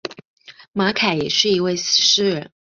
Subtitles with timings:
[0.73, 2.51] 马凯也是一位诗人。